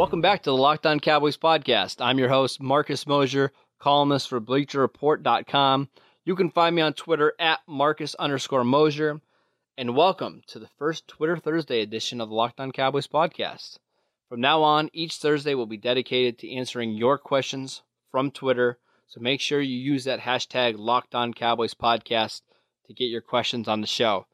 [0.00, 1.96] Welcome back to the Locked On Cowboys podcast.
[2.00, 5.90] I'm your host, Marcus Mosher, columnist for BleacherReport.com.
[6.24, 9.20] You can find me on Twitter at Marcus underscore Mosher.
[9.76, 13.76] And welcome to the first Twitter Thursday edition of the Locked On Cowboys podcast.
[14.30, 18.78] From now on, each Thursday will be dedicated to answering your questions from Twitter.
[19.06, 22.40] So make sure you use that hashtag Locked On Cowboys podcast
[22.86, 24.24] to get your questions on the show.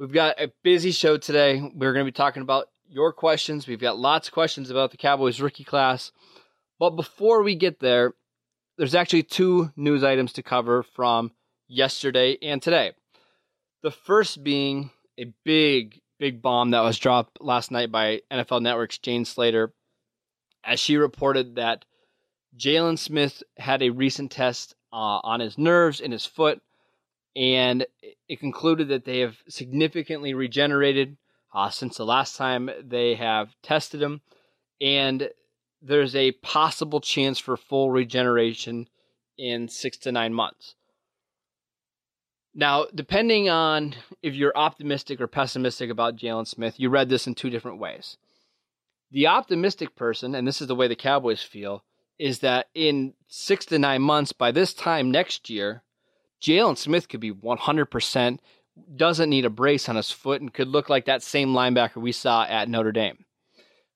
[0.00, 1.60] We've got a busy show today.
[1.60, 3.66] We're going to be talking about your questions.
[3.66, 6.12] We've got lots of questions about the Cowboys rookie class.
[6.78, 8.14] But before we get there,
[8.76, 11.32] there's actually two news items to cover from
[11.66, 12.92] yesterday and today.
[13.82, 18.98] The first being a big, big bomb that was dropped last night by NFL Network's
[18.98, 19.72] Jane Slater,
[20.64, 21.84] as she reported that
[22.56, 26.60] Jaylon Smith had a recent test uh, on his nerves in his foot,
[27.36, 27.86] and
[28.28, 31.16] it concluded that they have significantly regenerated
[31.54, 34.20] uh, since the last time they have tested him,
[34.80, 35.30] and
[35.80, 38.88] there's a possible chance for full regeneration
[39.36, 40.74] in six to nine months.
[42.54, 47.34] Now, depending on if you're optimistic or pessimistic about Jaylon Smith, you read this in
[47.34, 48.16] two different ways.
[49.10, 51.84] The optimistic person, and this is the way the Cowboys feel,
[52.18, 55.82] is that in six to nine months, by this time next year,
[56.42, 58.38] Jaylon Smith could be 100%,
[58.96, 62.12] doesn't need a brace on his foot, and could look like that same linebacker we
[62.12, 63.24] saw at Notre Dame.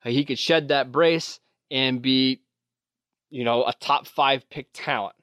[0.05, 1.39] He could shed that brace
[1.71, 2.43] and be,
[3.31, 5.15] you know, a top five pick talent.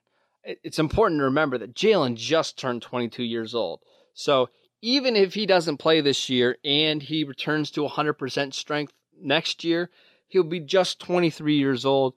[0.43, 3.81] It's important to remember that Jaylon just turned 22 years old.
[4.13, 4.49] So
[4.81, 9.89] even if he doesn't play this year and he returns to 100% strength next year,
[10.27, 12.15] he'll be just 23 years old.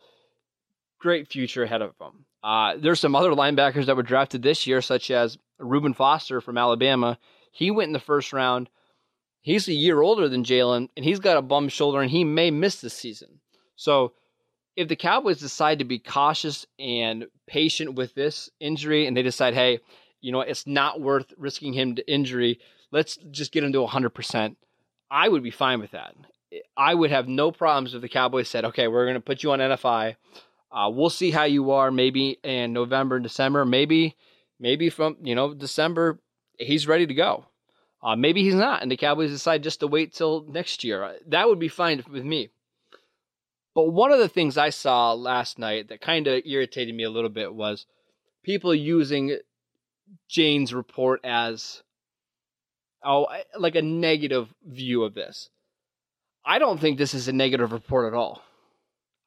[1.00, 2.26] Great future ahead of him.
[2.42, 6.58] Uh, there's some other linebackers that were drafted this year, such as Reuben Foster from
[6.58, 7.18] Alabama.
[7.52, 8.68] He went in the first round.
[9.40, 12.50] He's a year older than Jaylon, and he's got a bum shoulder, and he may
[12.50, 13.40] miss this season.
[13.76, 14.12] So,
[14.74, 19.54] if the Cowboys decide to be cautious and patient with this injury, and they decide,
[19.54, 19.80] hey,
[20.22, 22.58] you know, it's not worth risking him to injury,
[22.90, 24.56] let's just get him to 100%,
[25.10, 26.14] I would be fine with that.
[26.76, 29.52] I would have no problems if the Cowboys said, okay, we're going to put you
[29.52, 30.16] on NFI.
[30.72, 33.64] Uh, we'll see how you are maybe in November and December.
[33.64, 34.16] Maybe,
[34.58, 36.18] maybe from, you know, December,
[36.58, 37.46] he's ready to go.
[38.02, 41.16] Uh, maybe he's not, and the Cowboys decide just to wait till next year.
[41.28, 42.50] That would be fine with me.
[43.74, 47.10] But one of the things I saw last night that kind of irritated me a
[47.10, 47.86] little bit was
[48.42, 49.38] people using
[50.28, 51.82] Jane's report as
[53.04, 53.26] oh
[53.58, 55.48] like a negative view of this.
[56.44, 58.42] I don't think this is a negative report at all.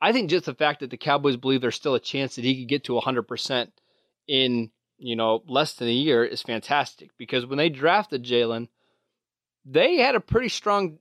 [0.01, 2.59] I think just the fact that the Cowboys believe there's still a chance that he
[2.59, 3.71] could get to 100%
[4.27, 8.67] in, you know, less than a year is fantastic because when they drafted Jaylon,
[9.65, 10.99] they had a pretty strong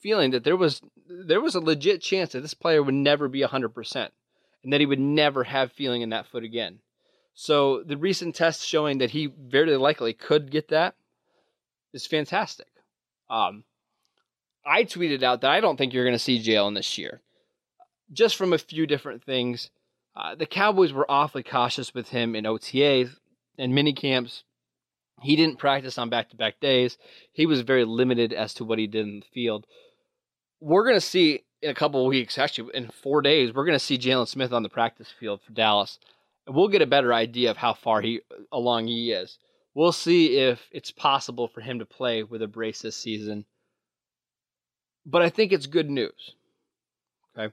[0.00, 3.40] feeling that there was there was a legit chance that this player would never be
[3.40, 4.08] 100%
[4.62, 6.80] and that he would never have feeling in that foot again.
[7.34, 10.94] So the recent tests showing that he very likely could get that
[11.92, 12.66] is fantastic.
[13.30, 13.64] Um,
[14.66, 17.20] I tweeted out that I don't think you're going to see Jaylon this year,
[18.12, 19.70] just from a few different things.
[20.16, 23.10] Uh, the Cowboys were awfully cautious with him in OTAs
[23.58, 24.44] and mini camps.
[25.22, 26.96] He didn't practice on back to back days.
[27.32, 29.66] He was very limited as to what he did in the field
[30.60, 33.84] we're going to see in a couple weeks, actually in four days, we're going to
[33.84, 35.98] see Jaylon Smith on the practice field for Dallas.
[36.46, 38.20] And we'll get a better idea of how far he
[38.52, 39.38] along he is.
[39.74, 43.44] We'll see if it's possible for him to play with a brace this season.
[45.04, 46.34] But I think it's good news.
[47.36, 47.52] Okay.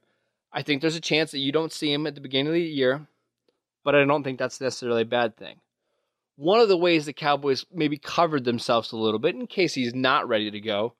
[0.55, 2.61] I think there's a chance that you don't see him at the beginning of the
[2.61, 3.05] year,
[3.83, 5.57] but I don't think that's necessarily a bad thing.
[6.37, 9.93] One of the ways the Cowboys maybe covered themselves a little bit in case he's
[9.93, 10.95] not ready to go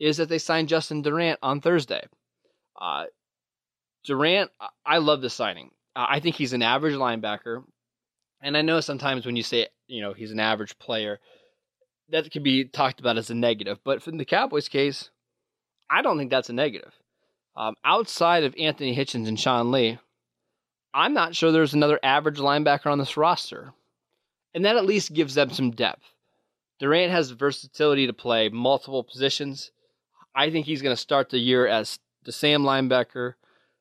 [0.00, 2.06] is that they signed Justin Durant on Thursday.
[2.80, 3.04] Uh,
[4.04, 4.50] Durant,
[4.84, 5.70] I love the signing.
[5.94, 7.62] I think he's an average linebacker.
[8.42, 11.20] And I know sometimes when you say, you know, he's an average player,
[12.08, 13.80] that can be talked about as a negative.
[13.84, 15.10] But from the Cowboys case,
[15.90, 16.92] I don't think that's a negative.
[17.56, 19.98] Um, outside of Anthony Hitchens and Sean Lee,
[20.92, 23.72] I'm not sure there's another average linebacker on this roster.
[24.54, 26.04] And that at least gives them some depth.
[26.78, 29.70] Durant has versatility to play multiple positions.
[30.34, 33.34] I think he's going to start the year as the Sam linebacker,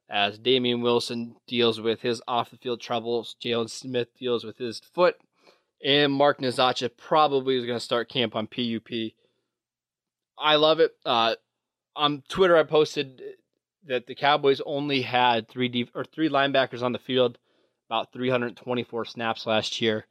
[0.10, 4.80] as Damien Wilson deals with his off the field troubles, Jaylon Smith deals with his
[4.80, 5.16] foot,
[5.84, 9.14] and Mark Nzeocha probably is going to start camp on PUP.
[10.38, 10.92] I love it.
[11.06, 11.36] Uh,
[11.96, 13.22] on Twitter, I posted
[13.88, 17.38] that the Cowboys only had three deep, or three linebackers on the field,
[17.90, 20.06] about 324 snaps last year.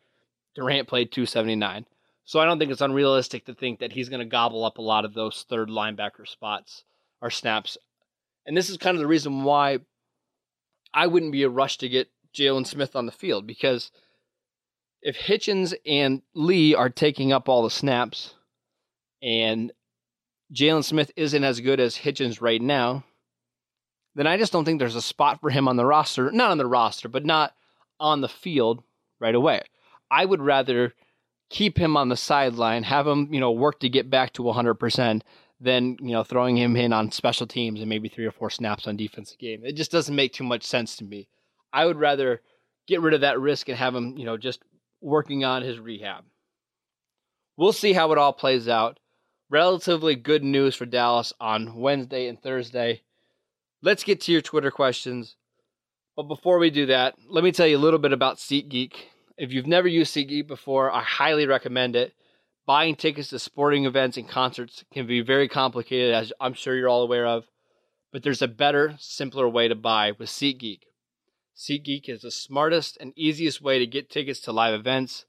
[0.54, 1.86] Durant played 279.
[2.24, 4.82] So I don't think it's unrealistic to think that he's going to gobble up a
[4.82, 6.84] lot of those third linebacker spots
[7.20, 7.78] or snaps.
[8.46, 9.78] And this is kind of the reason why
[10.94, 13.90] I wouldn't be a rush to get Jaylon Smith on the field because
[15.00, 18.34] if Hitchens and Lee are taking up all the snaps
[19.20, 19.72] and
[20.52, 23.04] Jaylon Smith isn't as good as Hitchens right now,
[24.14, 26.30] then I just don't think there's a spot for him on the roster.
[26.30, 27.54] Not on the roster, but not
[27.98, 28.82] on the field
[29.20, 29.62] right away.
[30.10, 30.94] I would rather
[31.48, 35.22] keep him on the sideline, have him, you know, work to get back to 100%
[35.60, 38.86] than, you know, throwing him in on special teams and maybe three or four snaps
[38.86, 39.62] on defensive game.
[39.64, 41.28] It just doesn't make too much sense to me.
[41.72, 42.40] I would rather
[42.86, 44.62] get rid of that risk and have him, you know, just
[45.00, 46.24] working on his rehab.
[47.56, 48.98] We'll see how it all plays out.
[49.50, 53.02] Relatively good news for Dallas on Wednesday and Thursday.
[53.84, 55.34] Let's get to your Twitter questions.
[56.14, 58.92] But before we do that, let me tell you a little bit about SeatGeek.
[59.36, 62.12] If you've never used SeatGeek before, I highly recommend it.
[62.64, 66.88] Buying tickets to sporting events and concerts can be very complicated, as I'm sure you're
[66.88, 67.46] all aware of.
[68.12, 70.82] But there's a better, simpler way to buy with SeatGeek.
[71.56, 75.26] SeatGeek is the smartest and easiest way to get tickets to live events.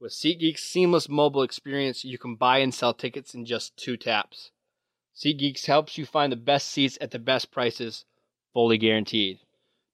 [0.00, 4.50] With SeatGeek's seamless mobile experience, you can buy and sell tickets in just two taps.
[5.14, 8.04] SeatGeeks helps you find the best seats at the best prices,
[8.52, 9.38] fully guaranteed.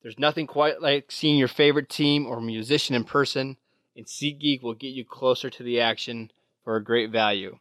[0.03, 3.57] There's nothing quite like seeing your favorite team or musician in person,
[3.97, 6.31] and SeatGeek will get you closer to the action
[6.63, 7.59] for a great value.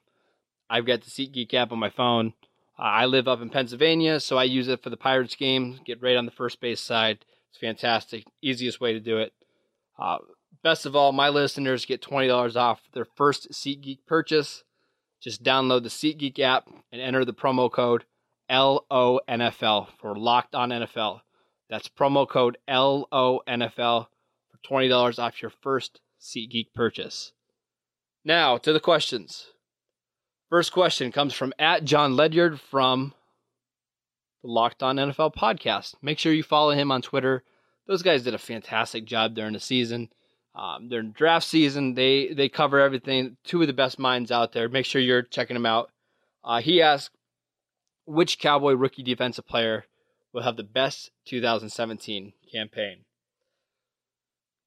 [0.70, 2.34] I've got the SeatGeek app on my phone.
[2.78, 6.16] I live up in Pennsylvania, so I use it for the Pirates game, get right
[6.16, 7.26] on the first base side.
[7.50, 8.26] It's fantastic.
[8.42, 9.34] Easiest way to do it.
[9.98, 10.18] Uh,
[10.62, 14.64] best of all, my listeners get $20 off their first SeatGeek purchase.
[15.22, 18.06] Just download the SeatGeek app and enter the promo code
[18.50, 21.22] LONFL for Locked On NFL.
[21.70, 27.34] That's promo code LONFL for $20 off your first SeatGeek purchase.
[28.24, 29.48] Now to the questions.
[30.50, 33.14] First question comes from at John Ledyard from
[34.44, 35.96] the Locked On NFL podcast.
[36.02, 37.44] Make sure you follow him on Twitter.
[37.88, 40.10] Those guys did a fantastic job during the season.
[40.58, 41.94] Um, they're in draft season.
[41.94, 43.38] They they cover everything.
[43.44, 44.68] Two of the best minds out there.
[44.68, 45.92] Make sure you're checking them out.
[46.44, 47.12] Uh, he asked,
[48.06, 49.86] which Cowboy rookie defensive player
[50.34, 53.06] will have the best 2017 campaign?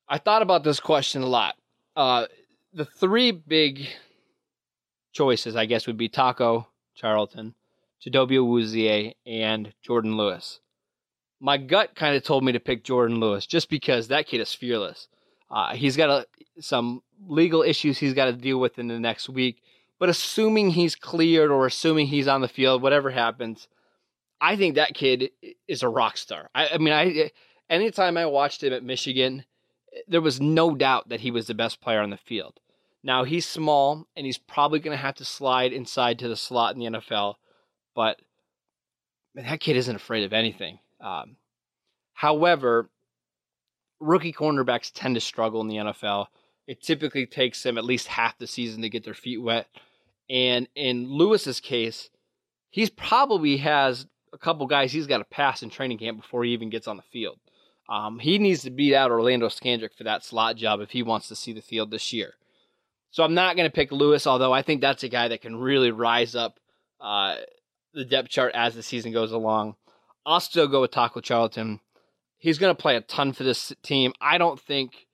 [0.08, 1.56] I thought about this question a lot.
[1.96, 2.26] Uh,
[2.72, 3.88] the three big
[5.12, 7.54] choices, I guess, would be Taco Charlton,
[8.04, 10.60] Chidobe Awuzie, and Jourdan Lewis.
[11.40, 14.52] My gut kind of told me to pick Jourdan Lewis just because that kid is
[14.52, 15.08] fearless.
[15.50, 16.26] Uh, he's got a,
[16.60, 19.62] some legal issues he's got to deal with in the next week.
[19.98, 23.68] But assuming he's cleared or assuming he's on the field, whatever happens,
[24.40, 25.30] I think that kid
[25.68, 26.48] is a rock star.
[26.54, 27.30] I, I mean, I
[27.68, 29.44] anytime I watched him at Michigan,
[30.08, 32.60] there was no doubt that he was the best player on the field.
[33.02, 36.74] Now he's small and he's probably going to have to slide inside to the slot
[36.74, 37.34] in the NFL,
[37.94, 38.20] but
[39.34, 40.78] man, that kid isn't afraid of anything.
[41.00, 41.36] Um,
[42.12, 42.90] however,
[44.00, 46.26] rookie cornerbacks tend to struggle in the NFL.
[46.66, 49.68] It typically takes them at least half the season to get their feet wet.
[50.28, 52.10] And in Lewis's case,
[52.70, 56.52] he's probably has a couple guys he's got to pass in training camp before he
[56.52, 57.38] even gets on the field.
[57.88, 61.26] Um, he needs to beat out Orlando Scandrick for that slot job if he wants
[61.28, 62.34] to see the field this year.
[63.10, 65.56] So I'm not going to pick Lewis, although I think that's a guy that can
[65.56, 66.60] really rise up
[67.00, 67.36] uh,
[67.92, 69.74] the depth chart as the season goes along.
[70.24, 71.80] I'll still go with Taco Charlton
[72.40, 74.12] he's going to play a ton for this team.
[74.20, 75.06] I don't think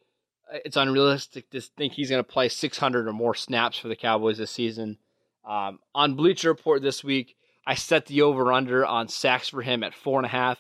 [0.64, 4.38] it's unrealistic to think he's going to play 600 or more snaps for the Cowboys
[4.38, 4.97] this season.
[5.45, 9.83] Um, on Bleacher Report this week, I set the over under on sacks for him
[9.83, 10.59] at four and a half.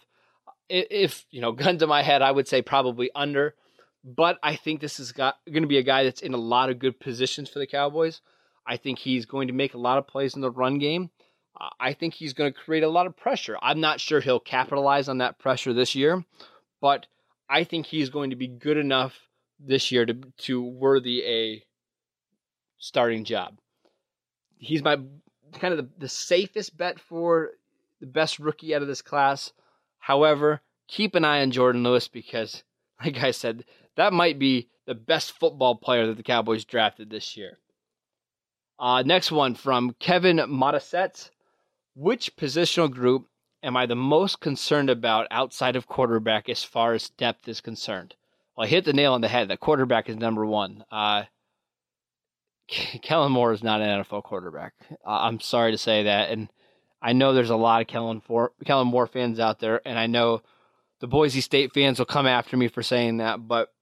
[0.68, 3.54] If you know, gun to my head, I would say probably under.
[4.04, 6.78] But I think this is going to be a guy that's in a lot of
[6.78, 8.20] good positions for the Cowboys.
[8.64, 11.10] I think he's going to make a lot of plays in the run game.
[11.60, 13.56] Uh, I think he's going to create a lot of pressure.
[13.60, 16.24] I'm not sure he'll capitalize on that pressure this year,
[16.80, 17.06] but
[17.48, 19.14] I think he's going to be good enough
[19.58, 21.64] this year to to worthy a
[22.78, 23.58] starting job.
[24.58, 24.98] He's my
[25.52, 27.50] kind of the, the safest bet for
[28.00, 29.52] the best rookie out of this class.
[29.98, 32.62] However, keep an eye on Jourdan Lewis because,
[33.04, 33.64] like I said,
[33.96, 37.58] that might be the best football player that the Cowboys drafted this year.
[38.78, 41.30] Uh, next one from Kevin Modisette.
[41.94, 43.26] Which positional group
[43.66, 48.14] am I the most concerned about outside of quarterback as far as depth is concerned?
[48.56, 49.48] Well, I hit the nail on the head.
[49.48, 50.84] The quarterback is number one.
[50.90, 51.24] Uh,
[52.68, 54.74] Kellen Moore is not an NFL quarterback.
[55.04, 56.48] Uh, I'm sorry to say that, and
[57.02, 60.06] I know there's a lot of Kellen, for, Kellen Moore fans out there, and I
[60.06, 60.42] know
[61.00, 63.72] the Boise State fans will come after me for saying that, but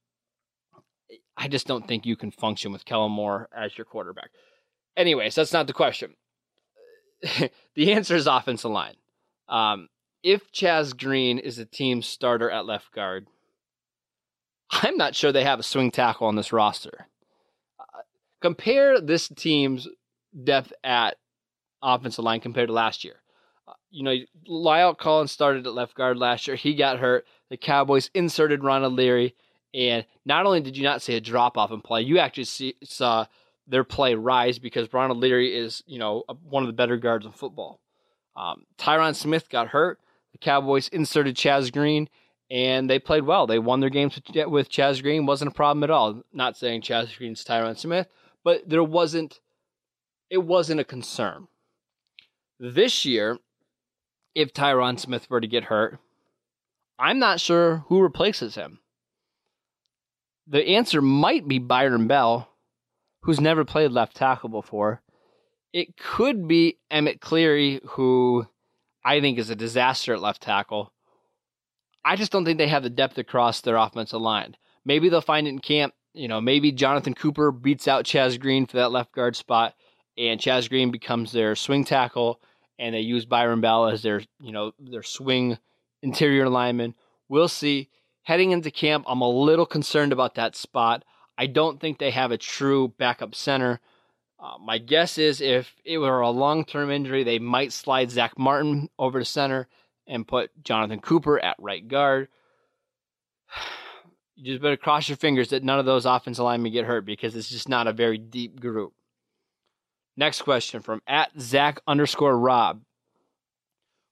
[1.37, 4.31] I just don't think you can function with Kellen Moore as your quarterback.
[4.97, 6.15] Anyways, that's not the question.
[7.75, 8.95] the answer is offensive line.
[9.49, 9.89] Um,
[10.23, 13.27] if Chaz Green is the team's starter at left guard,
[14.71, 17.07] I'm not sure they have a swing tackle on this roster.
[17.79, 18.01] Uh,
[18.41, 19.87] compare this team's
[20.43, 21.17] depth at
[21.83, 23.17] offensive line compared to last year.
[23.69, 24.17] Uh, you know,
[24.49, 26.57] La'el Collins started at left guard last year.
[26.57, 27.27] He got hurt.
[27.51, 29.35] The Cowboys inserted Ronald Leary.
[29.75, 32.75] And not only did you not see a drop off in play, you actually see,
[32.83, 33.27] saw
[33.67, 37.33] their play rise because Ronald Leary is, you know, one of the better guards in
[37.33, 37.81] football.
[38.37, 40.01] Um, Tyron Smith got hurt.
[40.33, 42.09] The Cowboys inserted Chaz Green,
[42.51, 43.47] and they played well.
[43.47, 45.27] They won their games with, with Chaz Green.
[45.27, 46.23] wasn't a problem at all.
[46.33, 48.09] Not saying Chaz Green's Tyron Smith,
[48.43, 49.41] but there wasn't.
[50.31, 51.47] It wasn't a concern.
[52.59, 53.39] This year,
[54.35, 55.99] if Tyron Smith were to get hurt,
[56.99, 58.81] I'm not sure who replaces him.
[60.47, 62.49] The answer might be Byron Bell,
[63.23, 65.03] who's never played left tackle before.
[65.75, 68.47] It could be Emmett Cleary, who
[69.05, 70.93] I think is a disaster at left tackle.
[72.05, 74.57] I just don't think they have the depth across their offensive line.
[74.85, 75.93] Maybe they'll find it in camp.
[76.13, 79.75] You know, maybe Jonathan Cooper beats out Chaz Green for that left guard spot,
[80.17, 82.41] and Chaz Green becomes their swing tackle,
[82.79, 85.59] and they use Byron Bell as their, you know, their swing
[86.03, 86.95] interior lineman.
[87.29, 87.91] We'll see.
[88.23, 91.05] Heading into camp, I'm a little concerned about that spot.
[91.37, 93.81] I don't think they have a true backup center.
[94.45, 98.39] Uh, my guess is if it were a long term injury, they might slide Zack
[98.39, 99.69] Martin over to center
[100.07, 102.29] and put Jonathan Cooper at right guard.
[104.37, 107.37] You just better cross your fingers that none of those offensive linemen get hurt because
[107.37, 108.93] it's just not a very deep group.
[110.17, 112.83] Next question from at Zach underscore Rob.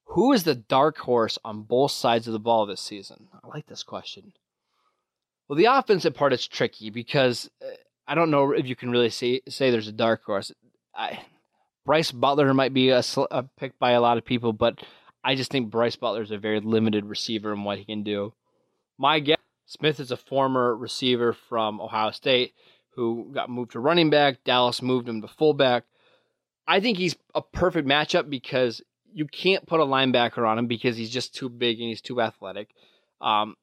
[0.05, 3.31] Who is the dark horse on both sides of the ball this season?
[3.43, 4.33] I like this question.
[5.49, 7.73] Well, the offensive part is tricky because uh,
[8.07, 10.53] I don't know if you can really say say there's a dark horse.
[10.95, 11.21] I,
[11.85, 14.81] Brice Butler might be a, a pick by a lot of people, but
[15.25, 18.35] I just think Brice Butler is a very limited receiver in what he can do.
[18.99, 22.55] My guess, Smith is a former receiver from Ohio State
[22.95, 24.45] who got moved to running back.
[24.45, 25.85] Dallas moved him to fullback.
[26.67, 28.83] I think he's a perfect matchup because
[29.13, 32.21] you can't put a linebacker on him because he's just too big and he's too
[32.21, 32.69] athletic.
[33.21, 33.57] Um,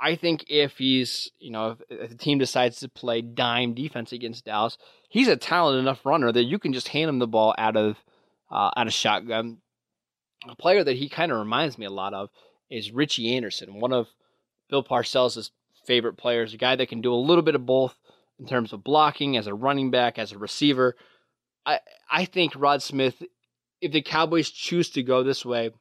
[0.00, 4.46] I think if he's, you know, if, the team decides to play dime defense against
[4.46, 4.78] Dallas,
[5.10, 7.96] he's a talented enough runner that you can just hand him the ball out of
[8.50, 9.58] uh, out of shotgun.
[10.48, 12.30] A player that he kind of reminds me a lot of
[12.70, 14.08] is Richie Anderson, one of
[14.70, 15.50] Bill Parcells'
[15.86, 17.94] favorite players, a guy that can do a little bit of both
[18.38, 20.96] in terms of blocking as a running back, as a receiver.
[21.66, 21.80] I
[22.10, 23.22] I think Rod Smith,
[23.82, 25.72] if the Cowboys choose to go this way,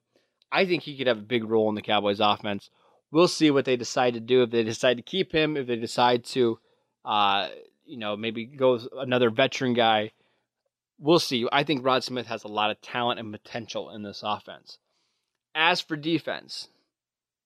[0.52, 2.70] I think he could have a big role in the Cowboys offense
[3.12, 4.44] we'll see what they decide to do.
[4.44, 6.60] If they decide to keep him, if they decide to,
[7.06, 7.50] uh,
[7.86, 10.12] you know, maybe go another veteran guy.
[11.00, 11.48] We'll see.
[11.52, 14.80] I think Rod Smith has a lot of talent and potential in this offense.
[15.56, 16.68] As for defense,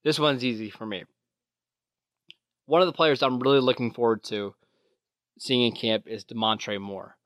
[0.03, 1.05] this one's easy for me.
[2.65, 4.55] One of the players I'm really looking forward to
[5.37, 7.17] seeing in camp is Damontre Moore.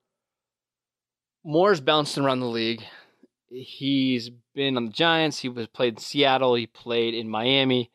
[1.46, 2.84] Moore's bounced around the league.
[3.50, 5.39] He's been on the Giants.
[5.39, 6.56] He was played in Seattle.
[6.56, 7.89] He played in Miami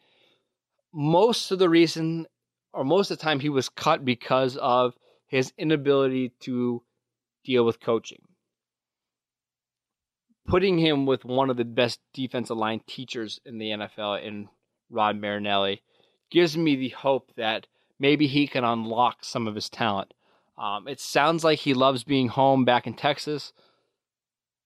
[0.93, 2.27] most of the reason
[2.73, 4.95] or most of the time he was cut because of
[5.27, 6.83] his inability to
[7.45, 8.23] deal with coaching.
[10.47, 14.49] Putting him with one of the best defensive line teachers in the NFL in
[14.91, 15.83] Rod Marinelli
[16.31, 17.67] gives me the hope that
[17.99, 20.13] maybe he can unlock some of his talent.
[20.59, 23.53] Um, it sounds like he loves being home back in Texas.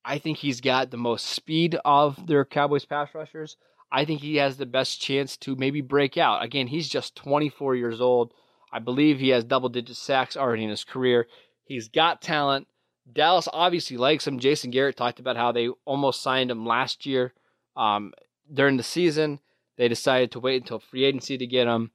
[0.05, 3.57] I think he's got the most speed of their Cowboys pass rushers.
[3.91, 6.43] I think he has the best chance to maybe break out.
[6.43, 8.33] Again, he's just 24 years old.
[8.73, 11.29] I believe he has double digit sacks already in his career.
[11.65, 12.67] He's got talent.
[13.11, 14.41] Dallas obviously likes him.
[14.41, 17.33] Jason Garrett talked about how they almost signed him last year
[17.77, 18.13] um,
[18.53, 19.39] during the season.
[19.77, 21.93] They decided to wait until free agency to get him.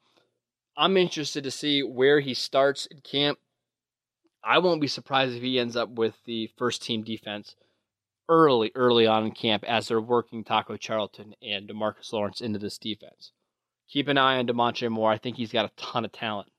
[0.77, 3.39] I'm interested to see where he starts in camp.
[4.43, 7.55] I won't be surprised if he ends up with the first team defense
[8.29, 12.77] early, early on in camp as they're working Taco Charlton and Demarcus Lawrence into this
[12.77, 13.31] defense.
[13.89, 15.11] Keep an eye on Damontre Moore.
[15.11, 16.49] I think he's got a ton of talent.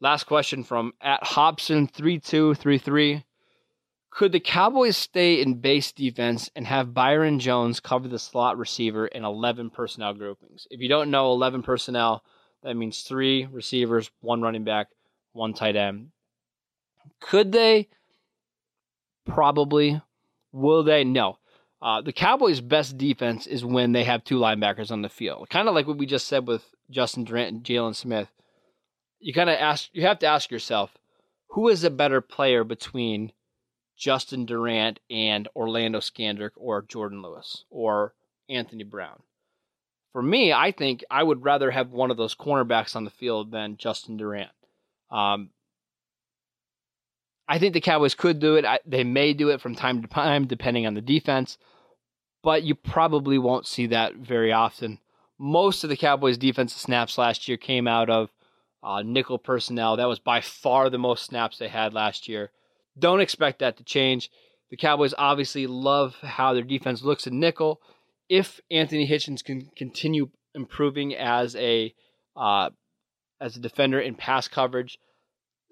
[0.00, 3.24] Last question from at Hobson3233.
[4.10, 9.08] Could the Cowboys stay in base defense and have Byron Jones cover the slot receiver
[9.08, 10.68] in 11 personnel groupings?
[10.70, 12.22] If you don't know 11 personnel,
[12.62, 14.88] that means three receivers, one running back,
[15.32, 16.10] one tight end.
[17.20, 17.88] Could they?
[19.26, 20.00] Probably.
[20.54, 21.02] Will they?
[21.02, 21.38] No.
[21.82, 25.50] Uh, the Cowboys' best defense is when they have two linebackers on the field.
[25.50, 28.28] Kind of like what we just said with Justin Durant and Jaylon Smith.
[29.18, 30.96] You kind of ask, you have to ask yourself,
[31.48, 33.32] who is a better player between
[33.96, 38.14] Justin Durant and Orlando Scandrick or Jourdan Lewis or
[38.48, 39.22] Anthony Brown?
[40.12, 43.50] For me, I think I would rather have one of those cornerbacks on the field
[43.50, 44.52] than Justin Durant.
[45.10, 45.50] Um,
[47.46, 48.64] I think the Cowboys could do it.
[48.64, 51.58] I, they may do it from time to time, depending on the defense,
[52.42, 54.98] but you probably won't see that very often.
[55.38, 58.30] Most of the Cowboys' defensive snaps last year came out of
[58.82, 59.96] uh, nickel personnel.
[59.96, 62.50] That was by far the most snaps they had last year.
[62.98, 64.30] Don't expect that to change.
[64.70, 67.80] The Cowboys obviously love how their defense looks in nickel.
[68.28, 71.94] If Anthony Hitchens can continue improving as a
[72.36, 72.70] uh,
[73.40, 74.98] as a defender in pass coverage,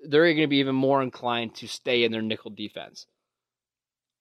[0.08, 3.06] they're going to be even more inclined to stay in their nickel defense.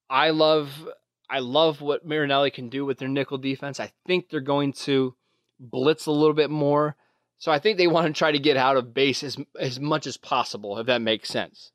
[0.09, 0.87] I love
[1.29, 3.79] I love what Marinelli can do with their nickel defense.
[3.79, 5.15] I think they're going to
[5.59, 6.97] blitz a little bit more.
[7.37, 10.05] So I think they want to try to get out of base as as much
[10.05, 11.71] as possible, if that makes sense.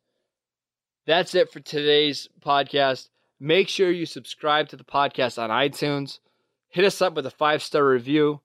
[1.07, 3.09] That's it for today's podcast.
[3.41, 6.19] Make sure you subscribe to the podcast on iTunes.
[6.69, 8.41] Hit us up with a five star review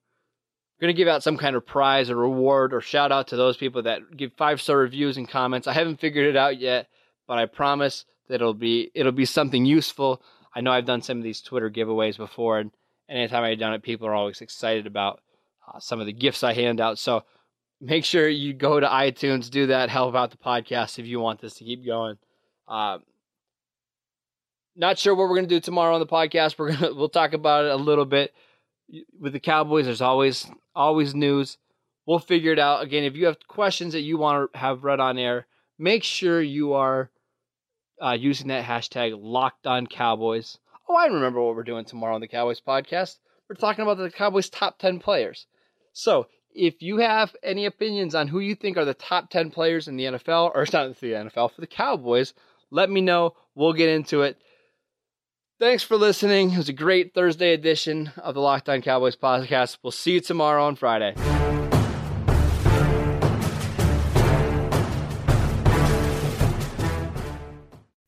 [0.82, 3.56] going to give out some kind of prize or reward or shout out to those
[3.56, 5.68] people that give five star reviews and comments.
[5.68, 6.88] I haven't figured it out yet,
[7.28, 10.20] but I promise that it'll be it'll be something useful.
[10.54, 12.72] I know I've done some of these Twitter giveaways before, and,
[13.08, 15.20] anytime I've done it, people are always excited about
[15.68, 16.98] uh, some of the gifts I hand out.
[16.98, 17.24] So
[17.80, 21.40] make sure you go to iTunes, do that, help out the podcast if you want
[21.40, 22.16] this to keep going.
[22.66, 22.98] Uh,
[24.74, 26.58] not sure what we're going to do tomorrow on the podcast.
[26.58, 28.32] We're gonna we'll talk about it a little bit
[29.18, 29.86] with the Cowboys.
[29.86, 31.58] There's always always news.
[32.06, 32.82] We'll figure it out.
[32.82, 35.46] Again, if you have questions that you want to have read on air,
[35.78, 37.10] make sure you are
[38.02, 40.58] uh, using that hashtag locked on Cowboys.
[40.88, 43.18] Oh, I remember what we're doing tomorrow on the Cowboys podcast.
[43.48, 45.46] We're talking about the Cowboys' top 10 players.
[45.92, 49.88] So if you have any opinions on who you think are the top 10 players
[49.88, 52.34] in the NFL, or it's not the NFL, for the Cowboys,
[52.70, 53.34] let me know.
[53.54, 54.38] We'll get into it.
[55.62, 56.50] Thanks for listening.
[56.50, 59.78] It was a great Thursday edition of the Locked On Cowboys podcast.
[59.80, 61.14] We'll see you tomorrow on Friday.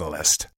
[0.00, 0.46] Catalyst.